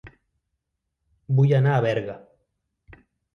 Vull 1.41 1.53
anar 1.59 1.75
a 1.75 1.83
Berga 1.87 2.17